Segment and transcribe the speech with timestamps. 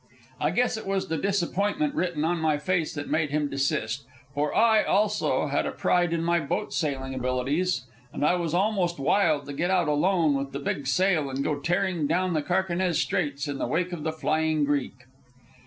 [0.39, 4.51] I guess it was the disappointment written on my face that made him desist; for
[4.51, 9.45] I, also, had a pride in my boat sailing abilities, and I was almost wild
[9.45, 13.47] to get out alone with the big sail and go tearing down the Carquinez Straits
[13.47, 15.03] in the wake of the flying Greek.